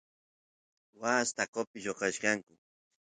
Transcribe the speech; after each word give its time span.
waas 0.99 1.29
taqopi 1.37 1.77
lloqanachkaranku 1.85 2.53